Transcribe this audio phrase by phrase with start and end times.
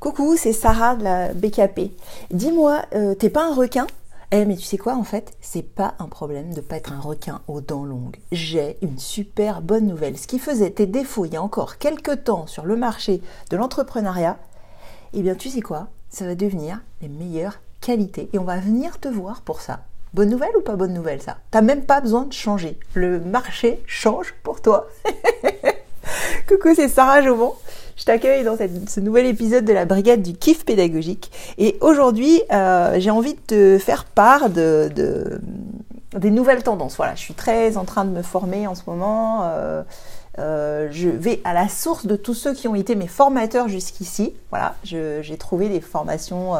[0.00, 1.90] Coucou, c'est Sarah de la BKP.
[2.30, 3.86] Dis-moi, euh, t'es pas un requin?
[4.30, 7.00] Eh, mais tu sais quoi, en fait, c'est pas un problème de pas être un
[7.00, 8.18] requin aux dents longues.
[8.30, 10.18] J'ai une super bonne nouvelle.
[10.18, 13.56] Ce qui faisait tes défauts il y a encore quelques temps sur le marché de
[13.56, 14.36] l'entrepreneuriat,
[15.14, 15.88] eh bien, tu sais quoi?
[16.10, 19.80] Ça va devenir les meilleures qualités et on va venir te voir pour ça.
[20.12, 21.38] Bonne nouvelle ou pas bonne nouvelle ça?
[21.50, 22.78] T'as même pas besoin de changer.
[22.92, 24.88] Le marché change pour toi.
[26.48, 27.54] Coucou, c'est Sarah Jaumont.
[27.96, 31.32] Je t'accueille dans ce nouvel épisode de la Brigade du kiff pédagogique.
[31.56, 34.90] Et aujourd'hui, euh, j'ai envie de te faire part de,
[36.14, 36.96] des nouvelles tendances.
[36.96, 39.44] Voilà, je suis très en train de me former en ce moment.
[39.44, 39.82] Euh,
[40.38, 44.34] euh, je vais à la source de tous ceux qui ont été mes formateurs jusqu'ici.
[44.50, 46.52] Voilà, j'ai trouvé des formations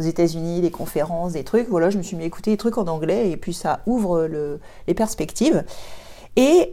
[0.00, 1.68] aux États-Unis, des conférences, des trucs.
[1.68, 4.26] Voilà, je me suis mis à écouter des trucs en anglais et puis ça ouvre
[4.26, 5.62] le, les perspectives.
[6.34, 6.68] Et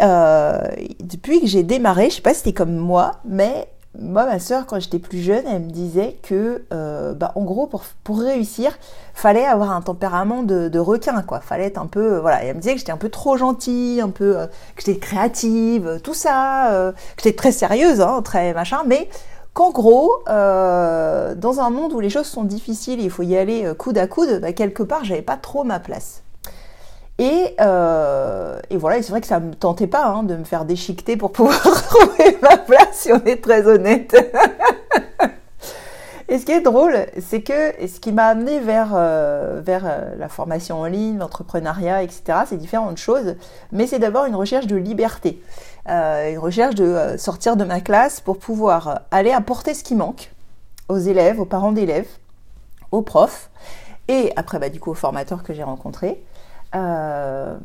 [1.03, 3.67] depuis que j'ai démarré, je sais pas si c'était comme moi, mais
[3.99, 7.65] moi, ma sœur, quand j'étais plus jeune, elle me disait que, euh, bah, en gros,
[7.65, 8.77] pour, pour réussir,
[9.13, 11.39] fallait avoir un tempérament de, requin, quoi.
[11.39, 12.43] Fallait être un peu, euh, voilà.
[12.43, 15.99] Elle me disait que j'étais un peu trop gentille, un peu, euh, que j'étais créative,
[16.03, 19.09] tout ça, que j'étais très sérieuse, hein, très machin, mais
[19.53, 23.97] qu'en gros, dans un monde où les choses sont difficiles, il faut y aller coude
[23.97, 26.21] à coude, bah, quelque part, j'avais pas trop ma place.
[27.19, 30.65] Et, euh, et voilà, c'est vrai que ça me tentait pas hein, de me faire
[30.65, 34.15] déchiqueter pour pouvoir trouver ma place, si on est très honnête.
[36.29, 40.29] et ce qui est drôle, c'est que ce qui m'a amené vers, euh, euh, la
[40.29, 43.35] formation en ligne, l'entrepreneuriat, etc., c'est différentes choses,
[43.71, 45.41] mais c'est d'abord une recherche de liberté,
[45.87, 50.31] une recherche de sortir de ma classe pour pouvoir aller apporter ce qui manque
[50.87, 52.09] aux élèves, aux parents d'élèves,
[52.91, 53.49] aux profs,
[54.07, 56.23] et après, bah, du coup, aux formateurs que j'ai rencontrés.
[56.75, 57.57] Euh,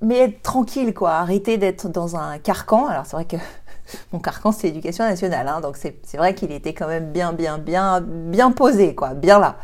[0.00, 1.12] mais être tranquille, quoi.
[1.12, 2.86] Arrêter d'être dans un carcan.
[2.86, 3.36] Alors, c'est vrai que
[4.12, 5.48] mon carcan, c'est l'éducation nationale.
[5.48, 9.14] Hein, donc, c'est vrai qu'il était quand même bien, bien, bien, bien posé, quoi.
[9.14, 9.56] Bien là.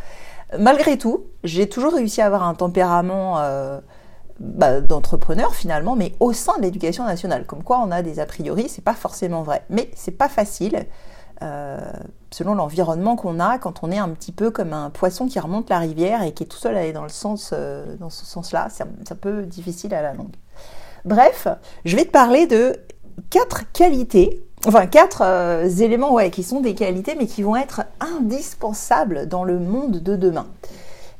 [0.59, 3.81] Malgré tout, j'ai toujours réussi à avoir un tempérament euh,
[4.39, 7.45] bah, d'entrepreneur, finalement, mais au sein de l'éducation nationale.
[7.46, 9.64] Comme quoi, on a des a priori, c'est pas forcément vrai.
[9.70, 10.86] Mais c'est pas facile.
[11.42, 11.80] Euh,
[12.30, 15.68] selon l'environnement qu'on a, quand on est un petit peu comme un poisson qui remonte
[15.68, 18.24] la rivière et qui est tout seul à aller dans le sens, euh, dans ce
[18.24, 20.34] sens-là, c'est un, peu difficile à la longue.
[21.05, 21.48] Bref,
[21.84, 22.77] je vais te parler de
[23.30, 29.28] quatre qualités, enfin quatre euh, éléments qui sont des qualités mais qui vont être indispensables
[29.28, 30.46] dans le monde de demain.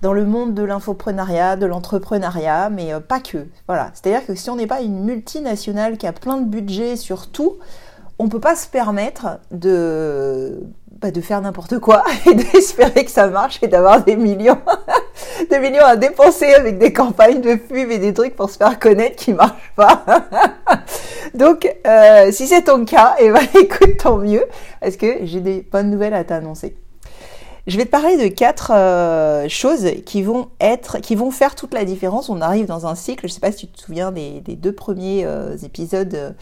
[0.01, 3.47] Dans le monde de l'infoprenariat, de l'entrepreneuriat, mais pas que.
[3.69, 3.91] Voilà.
[3.95, 7.55] C'est-à-dire que si on n'est pas une multinationale qui a plein de budget sur tout,
[8.19, 10.63] on peut pas se permettre de,
[11.01, 14.61] bah, de faire n'importe quoi et d'espérer que ça marche et d'avoir des millions,
[15.51, 18.79] des millions à dépenser avec des campagnes de pub et des trucs pour se faire
[18.79, 20.05] connaître qui marchent pas.
[21.35, 24.45] Donc, euh, si c'est ton cas, eh ben, écoute, tant mieux,
[24.81, 26.77] parce que j'ai des bonnes nouvelles à t'annoncer?
[27.67, 31.73] Je vais te parler de quatre euh, choses qui vont être, qui vont faire toute
[31.73, 32.29] la différence.
[32.29, 33.27] On arrive dans un cycle.
[33.27, 36.35] Je sais pas si tu te souviens des, deux premiers euh, épisodes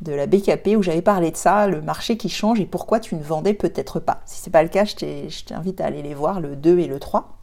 [0.00, 3.14] de la BKP où j'avais parlé de ça, le marché qui change et pourquoi tu
[3.16, 4.20] ne vendais peut-être pas.
[4.26, 7.00] Si c'est pas le cas, je t'invite à aller les voir, le 2 et le
[7.00, 7.38] 3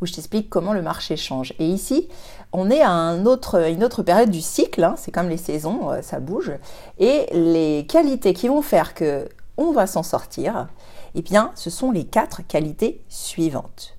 [0.00, 1.52] où je t'explique comment le marché change.
[1.58, 2.08] Et ici,
[2.52, 6.20] on est à une autre période du cycle, hein, c'est comme les saisons, euh, ça
[6.20, 6.52] bouge,
[6.98, 10.68] et les qualités qui vont faire que on va s'en sortir,
[11.14, 13.96] eh bien, ce sont les quatre qualités suivantes.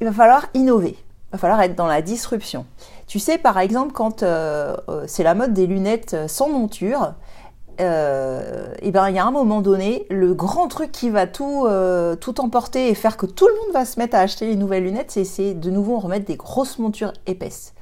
[0.00, 2.64] Il va falloir innover, il va falloir être dans la disruption.
[3.12, 7.12] Tu sais, par exemple, quand euh, euh, c'est la mode des lunettes sans monture,
[7.78, 11.68] euh, et ben il y a un moment donné, le grand truc qui va tout,
[12.22, 14.84] tout emporter et faire que tout le monde va se mettre à acheter les nouvelles
[14.84, 17.74] lunettes, c'est de nouveau remettre des grosses montures épaisses.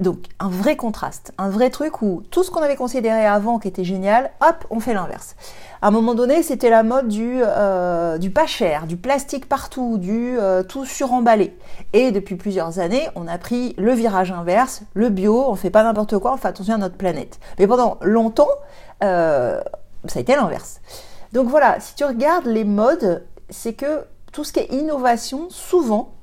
[0.00, 3.68] Donc un vrai contraste, un vrai truc où tout ce qu'on avait considéré avant qui
[3.68, 5.36] était génial, hop, on fait l'inverse.
[5.82, 10.38] À un moment donné, c'était la mode du, euh, pas cher, du plastique partout, du
[10.38, 11.54] euh, tout suremballé.
[11.92, 15.82] Et depuis plusieurs années, on a pris le virage inverse, le bio, on fait pas
[15.82, 17.38] n'importe quoi, on fait attention à notre planète.
[17.58, 18.48] Mais pendant longtemps,
[19.04, 19.60] euh,
[20.06, 20.80] ça a été l'inverse.
[21.34, 26.14] Donc voilà, si tu regardes les modes, c'est que tout ce qui est innovation, souvent,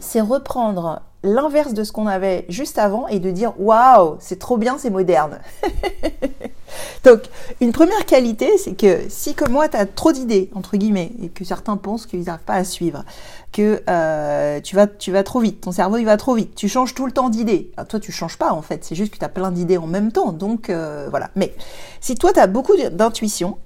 [0.00, 4.56] c'est reprendre l'inverse de ce qu'on avait juste avant et de dire waouh, c'est trop
[4.56, 5.38] bien, c'est moderne.
[7.04, 7.22] Donc,
[7.60, 11.28] une première qualité, c'est que si comme moi, tu as trop d'idées, entre guillemets, et
[11.28, 13.04] que certains pensent qu'ils n'arrivent pas à suivre,
[13.52, 16.68] que euh, tu, vas, tu vas trop vite, ton cerveau il va trop vite, tu
[16.68, 17.70] changes tout le temps d'idées.
[17.88, 20.12] Toi, tu changes pas en fait, c'est juste que tu as plein d'idées en même
[20.12, 20.32] temps.
[20.32, 21.30] Donc, euh, voilà.
[21.36, 21.54] Mais
[22.00, 23.58] si toi, tu as beaucoup d'intuition,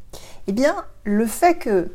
[0.47, 1.91] eh bien, le fait que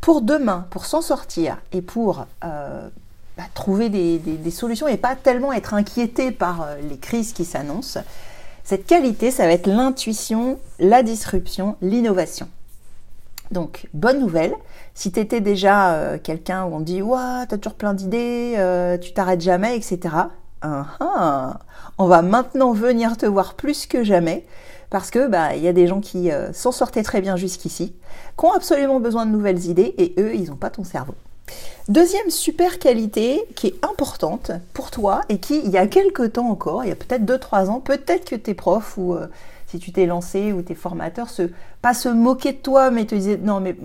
[0.00, 2.88] pour demain, pour s'en sortir et pour euh,
[3.36, 8.00] bah, trouver des, solutions et pas tellement être inquiété par euh, les crises qui s'annoncent.
[8.64, 12.48] Cette qualité, ça va être l'intuition, la disruption, l'innovation.
[13.50, 14.54] Donc, bonne nouvelle,
[14.94, 19.12] si tu déjà euh, quelqu'un où on dit Ouah, t'as toujours plein d'idées, euh, tu
[19.12, 20.14] t'arrêtes jamais, etc.
[20.62, 24.46] on va maintenant venir te voir plus que jamais
[24.88, 27.94] parce que bah il y a des gens qui s'en sortaient très bien jusqu'ici,
[28.36, 31.14] qui ont absolument besoin de nouvelles idées et eux ils n'ont pas ton cerveau.
[31.88, 36.48] Deuxième super qualité qui est importante pour toi et qui il y a quelques temps
[36.48, 39.16] encore, il y a peut-être 2-3 ans, peut-être que tes profs ou
[39.66, 41.50] si tu t'es lancé ou tes formateurs, se,
[41.82, 43.76] pas se moquer de toi, mais te disaient non, mais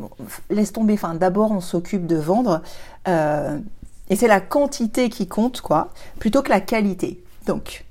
[0.49, 2.61] laisse tomber, enfin, d'abord on s'occupe de vendre.
[3.07, 3.57] Euh,
[4.09, 7.23] et c'est la quantité qui compte, quoi, plutôt que la qualité.
[7.47, 7.85] Donc,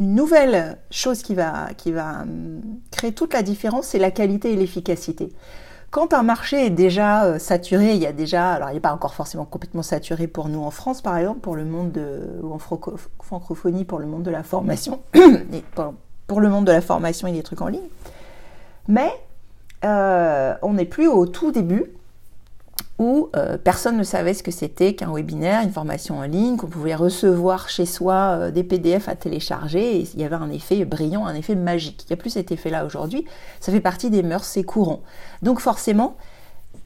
[0.00, 2.60] une nouvelle chose qui va, qui va hum,
[2.90, 5.32] créer toute la différence, c'est la qualité et l'efficacité.
[5.96, 8.92] Quand un marché est déjà euh, saturé, il y a déjà, alors il n'est pas
[8.92, 12.52] encore forcément complètement saturé pour nous en France, par exemple, pour le monde de, ou
[12.52, 15.64] en francophonie, pour le monde de la formation, et
[16.26, 17.88] pour le monde de la formation et des trucs en ligne.
[18.88, 19.10] Mais
[19.86, 21.86] euh, on n'est plus au tout début
[22.98, 26.66] où euh, personne ne savait ce que c'était qu'un webinaire, une formation en ligne, qu'on
[26.66, 30.84] pouvait recevoir chez soi euh, des PDF à télécharger, et il y avait un effet
[30.84, 32.04] brillant, un effet magique.
[32.04, 33.26] Il n'y a plus cet effet-là aujourd'hui,
[33.60, 35.02] ça fait partie des mœurs, c'est courant.
[35.42, 36.16] Donc forcément,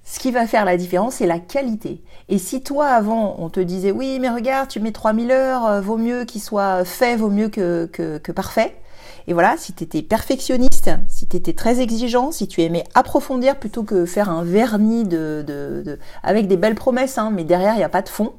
[0.04, 2.02] ce qui va faire la différence, c'est la qualité.
[2.28, 5.98] Et si toi, avant, on te disait, oui, mais regarde, tu mets 3000 heures, vaut
[5.98, 8.74] mieux qu'il soit fait, vaut mieux que, que, que parfait,
[9.26, 10.69] et voilà, si tu étais perfectionniste,
[11.08, 15.98] si tu étais très exigeant, si tu aimais approfondir plutôt que faire un vernis de,
[16.22, 18.32] avec des belles promesses, hein, mais derrière il n'y a pas de fond,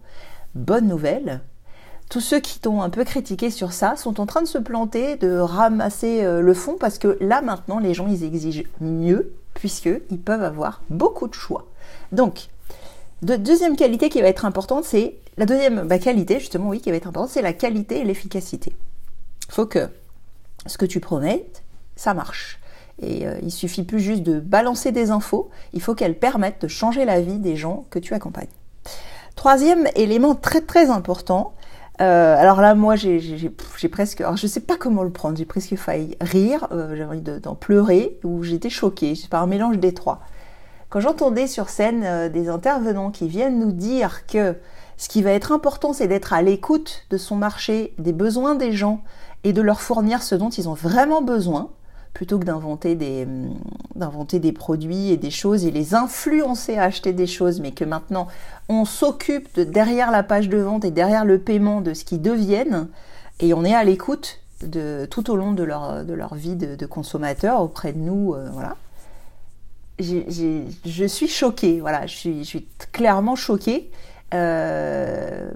[0.55, 1.41] bonne nouvelle.
[2.09, 5.15] Tous ceux qui t'ont un peu critiqué sur ça sont en train de se planter,
[5.15, 10.19] de ramasser euh, le fond, parce que là maintenant les gens ils exigent mieux, puisqu'ils
[10.19, 11.67] peuvent avoir beaucoup de choix.
[12.11, 12.47] Donc,
[13.21, 16.97] deuxième qualité qui va être importante, c'est la deuxième bah, qualité, justement, oui, qui va
[16.97, 18.73] être importante, c'est la qualité et l'efficacité.
[19.47, 19.87] Il faut que
[20.65, 21.45] ce que tu promets,
[22.01, 22.59] ça marche.
[22.99, 26.67] Et euh, il suffit plus juste de balancer des infos, il faut qu'elles permettent de
[26.67, 28.49] changer la vie des gens que tu accompagnes.
[29.35, 31.53] Troisième élément très très important,
[32.01, 33.49] euh, alors là moi j'ai
[33.91, 37.21] presque, alors je sais pas comment le prendre, j'ai presque failli rire, euh, j'ai envie
[37.21, 40.21] d'en pleurer, ou j'étais choquée, c'est par un mélange des trois.
[40.89, 44.57] Quand j'entendais sur scène des intervenants qui viennent nous dire que
[44.97, 48.73] ce qui va être important c'est d'être à l'écoute de son marché, des besoins des
[48.73, 49.01] gens,
[49.43, 51.69] et de leur fournir ce dont ils ont vraiment besoin,
[52.13, 53.55] plutôt que d'inventer des, hum,
[53.95, 57.85] d'inventer des produits et des choses et les influencer à acheter des choses, mais que
[57.85, 58.27] maintenant
[58.69, 62.21] on s'occupe de derrière la page de vente et derrière le paiement de ce qu'ils
[62.21, 62.87] deviennent,
[63.39, 66.85] et on est à l'écoute de tout au long de leur, de leur vie de,
[66.85, 68.75] consommateur auprès de nous, euh, voilà.
[69.99, 73.89] je suis choquée, voilà, je suis, je suis clairement choquée.
[74.33, 75.51] Euh,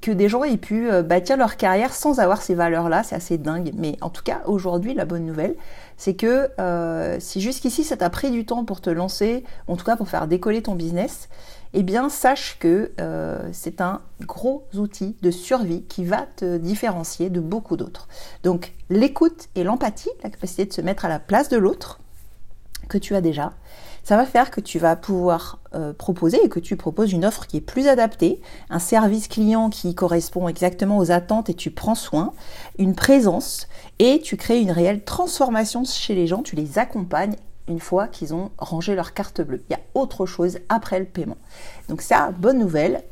[0.00, 3.38] que des gens aient pu euh, bâtir leur carrière sans avoir ces valeurs-là, c'est assez
[3.38, 3.72] dingue.
[3.76, 5.54] Mais en tout cas, aujourd'hui, la bonne nouvelle,
[5.96, 9.84] c'est que euh, si jusqu'ici ça t'a pris du temps pour te lancer, en tout
[9.84, 11.28] cas pour faire décoller ton business,
[11.72, 17.30] eh bien sache que euh, c'est un gros outil de survie qui va te différencier
[17.30, 18.08] de beaucoup d'autres.
[18.42, 22.00] Donc l'écoute et l'empathie, la capacité de se mettre à la place de l'autre,
[22.88, 23.52] que tu as déjà,
[24.06, 27.48] ça va faire que tu vas pouvoir euh, proposer et que tu proposes une offre
[27.48, 28.40] qui est plus adaptée,
[28.70, 32.32] un service client qui correspond exactement aux attentes et tu prends soin,
[32.78, 33.66] une présence
[33.98, 37.34] et tu crées une réelle transformation chez les gens, tu les accompagnes
[37.66, 39.64] une fois qu'ils ont rangé leur carte bleue.
[39.68, 41.38] Il y a autre chose après le paiement.
[41.88, 43.02] Donc ça, bonne nouvelle,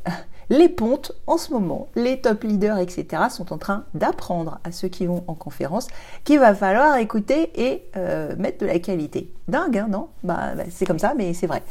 [0.49, 4.87] les pontes en ce moment, les top leaders, etc., sont en train d'apprendre à ceux
[4.87, 5.87] qui vont en conférence
[6.23, 9.31] qu'il va falloir écouter et euh, mettre de la qualité.
[9.47, 10.09] Dingue, hein, non?
[10.23, 11.63] Bah, bah, C'est comme ça, mais c'est vrai.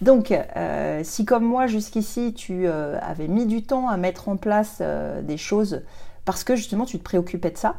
[0.00, 4.36] Donc, euh, si comme moi, jusqu'ici, tu euh, avais mis du temps à mettre en
[4.36, 4.82] place
[5.22, 5.82] des choses
[6.24, 7.76] parce que justement tu te préoccupais de ça,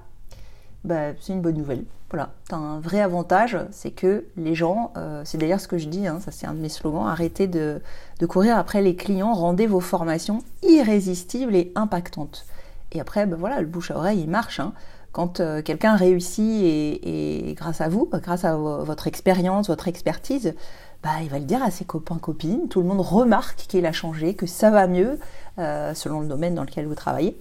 [0.84, 1.86] bah, c'est une bonne nouvelle.
[2.10, 5.80] Voilà, tu as un vrai avantage, c'est que les gens, euh, c'est d'ailleurs ce que
[5.80, 7.82] je dis, hein, ça c'est un de mes slogans, arrêtez de,
[8.28, 12.46] courir après les clients, rendez vos formations irrésistibles et impactantes.
[12.92, 14.60] Et après, ben voilà, le bouche à oreille, il marche.
[14.60, 14.74] Hein.
[15.12, 20.54] Quand euh, quelqu'un réussit et, grâce à vous, grâce à votre expérience, votre expertise,
[21.02, 23.92] bah, il va le dire à ses copains, copines, tout le monde remarque qu'il a
[23.92, 25.20] changé, que ça va mieux,
[25.58, 27.40] euh, selon le domaine dans lequel vous travaillez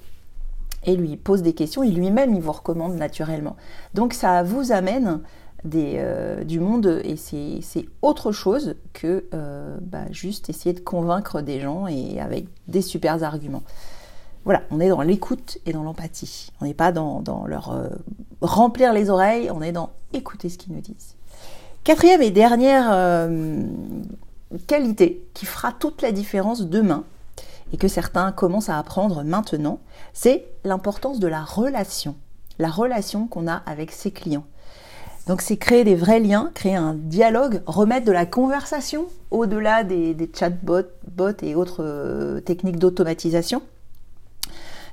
[0.85, 3.57] et lui pose des questions et lui-même il vous recommande naturellement.
[3.95, 5.21] Donc ça vous amène
[5.75, 11.61] euh, du monde et c'est autre chose que euh, bah, juste essayer de convaincre des
[11.61, 13.63] gens et avec des super arguments.
[14.45, 16.51] Voilà, on est dans l'écoute et dans l'empathie.
[16.61, 17.89] On n'est pas dans, dans leur euh,
[18.41, 21.15] remplir les oreilles, on est dans écouter ce qu'ils nous disent.
[21.85, 23.29] Quatrième et dernière
[24.69, 27.05] qualité qui fera toute la différence demain,
[27.73, 29.81] et que certains commencent à apprendre maintenant,
[30.13, 32.15] c'est l'importance de la relation,
[32.59, 34.45] la relation qu'on a avec ses clients.
[35.27, 40.17] Donc c'est créer des vrais liens, créer un dialogue, remettre de la conversation au-delà des,
[40.37, 43.63] chatbots bots et autres euh, techniques d'automatisation.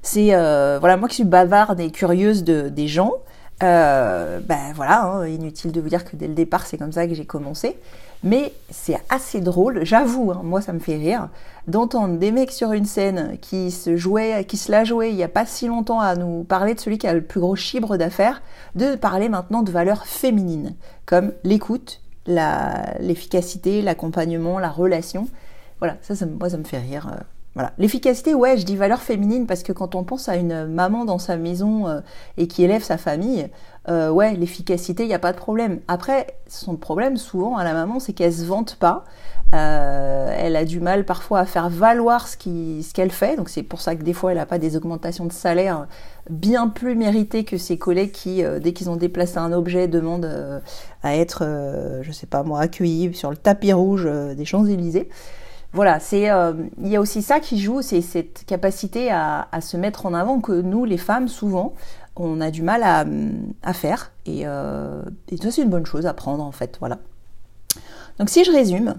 [0.03, 3.13] C'est euh, voilà moi qui suis bavarde et curieuse de, des gens.
[3.63, 7.07] Euh, ben voilà, hein, inutile de vous dire que dès le départ c'est comme ça
[7.07, 7.77] que j'ai commencé.
[8.23, 11.29] Mais c'est assez drôle, j'avoue, hein, moi ça me fait rire,
[11.67, 15.23] d'entendre des mecs sur une scène qui se jouaient, qui se la jouaient il n'y
[15.23, 17.95] a pas si longtemps à nous parler de celui qui a le plus gros chibre
[17.95, 18.41] d'affaires,
[18.75, 25.29] de parler maintenant de valeurs féminines, comme l'écoute, l'efficacité, l'accompagnement, la relation.
[25.79, 27.09] Voilà, ça, ça, moi ça me fait rire.
[27.49, 27.73] Euh, voilà.
[27.77, 31.17] L'efficacité, ouais, je dis valeur féminine parce que quand on pense à une maman dans
[31.17, 32.01] sa maison euh,
[32.37, 33.47] et qui élève sa famille,
[33.89, 35.79] euh, ouais, l'efficacité, il n'y a pas de problème.
[35.87, 39.03] Après, son problème souvent à la maman, c'est qu'elle se vante pas.
[39.55, 43.35] Euh, elle a du mal parfois à faire valoir ce qu'elle fait.
[43.35, 45.87] Donc c'est pour ça que des fois, elle n'a pas des augmentations de salaire
[46.29, 50.61] bien plus méritées que ses collègues qui, dès qu'ils ont déplacé un objet, demandent
[51.01, 51.43] à être,
[52.03, 55.09] je sais pas moi, accueillis sur le tapis rouge des Champs-Élysées
[55.71, 59.77] voilà, c'est euh, il y a aussi ça qui joue, c'est cette capacité à, se
[59.77, 61.73] mettre en avant que nous, les femmes, souvent,
[62.15, 64.11] on a du mal à, faire.
[64.25, 66.77] Et, euh, et ça, c'est une bonne chose à prendre, en fait.
[66.79, 66.97] Voilà.
[68.17, 68.95] Donc, si je résume,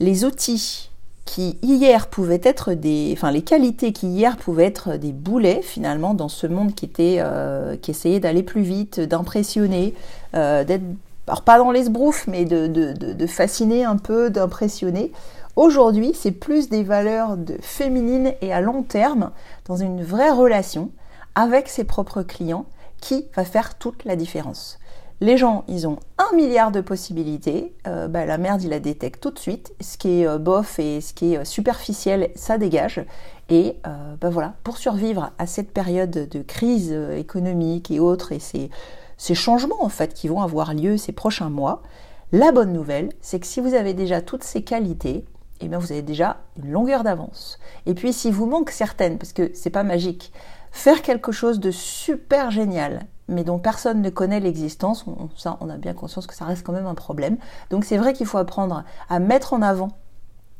[0.00, 0.90] les outils
[1.26, 6.14] qui hier pouvaient être des, enfin les qualités qui hier pouvaient être des boulets finalement
[6.14, 9.94] dans ce monde qui était, euh, qui essayait d'aller plus vite, d'impressionner,
[10.32, 10.82] d'être,
[11.26, 15.12] alors pas dans les sbroufs, mais de fasciner un peu, d'impressionner.
[15.58, 19.32] Aujourd'hui, c'est plus des valeurs de féminines et à long terme,
[19.64, 20.92] dans une vraie relation
[21.34, 22.66] avec ses propres clients,
[23.00, 24.78] qui va faire toute la différence.
[25.20, 27.74] Les gens, ils ont un milliard de possibilités.
[27.88, 29.74] Euh, bah, la merde, il la détecte tout de suite.
[29.80, 33.04] Ce qui est euh, bof et ce qui est euh, superficiel, ça dégage.
[33.48, 33.78] Et
[34.20, 38.70] bah, voilà, pour survivre à cette période de crise économique et autres, et ces,
[39.16, 41.82] ces changements en fait qui vont avoir lieu ces prochains mois,
[42.30, 45.24] la bonne nouvelle, c'est que si vous avez déjà toutes ces qualités,
[45.60, 47.58] eh bien vous avez déjà une longueur d'avance.
[47.86, 50.32] Et puis s'il vous manque certaines, parce que c'est pas magique,
[50.70, 55.04] faire quelque chose de super génial, mais dont personne ne connaît l'existence,
[55.36, 57.36] ça on a bien conscience que ça reste quand même un problème.
[57.70, 59.90] Donc c'est vrai qu'il faut apprendre à mettre en avant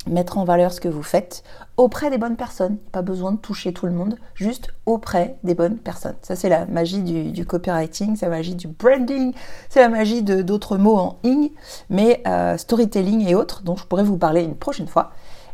[0.07, 1.43] mettre en valeur ce que vous faites
[1.77, 2.77] auprès des bonnes personnes.
[2.91, 6.15] Pas besoin de toucher tout le monde, juste auprès des bonnes personnes.
[6.21, 9.33] Ça, c'est la magie du, copywriting, c'est la magie du branding,
[9.69, 11.51] c'est la magie de d'autres mots en ing,
[11.89, 15.11] mais euh, storytelling et autres, dont je pourrais vous parler une prochaine fois.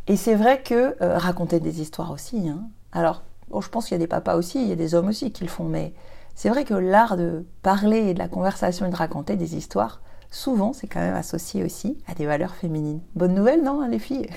[0.07, 2.47] Et c'est vrai que euh, raconter des histoires aussi.
[2.47, 2.69] Hein.
[2.91, 3.23] Alors,
[3.59, 5.43] je pense qu'il y a des papas aussi, il y a des hommes aussi qui
[5.43, 5.93] le font, mais
[6.35, 10.01] c'est vrai que l'art de parler et de la conversation et de raconter des histoires,
[10.35, 12.99] souvent c'est quand même associé aussi à des valeurs féminines.
[13.15, 14.27] Bonne nouvelle, non, hein, les filles?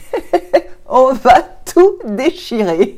[0.89, 2.97] On va tout déchirer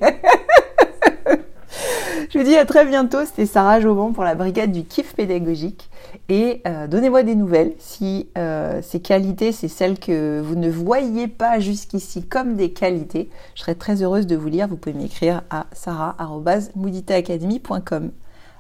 [2.31, 5.91] Je vous dis à très bientôt, c'était Sarah Jauban pour la brigade du kiff pédagogique.
[6.29, 11.27] Et euh, donnez-moi des nouvelles si euh, ces qualités, c'est celles que vous ne voyez
[11.27, 13.29] pas jusqu'ici comme des qualités.
[13.57, 14.69] Je serais très heureuse de vous lire.
[14.69, 18.13] Vous pouvez m'écrire à sarah.mouditaacademy.com.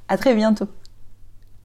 [0.09, 0.67] À très bientôt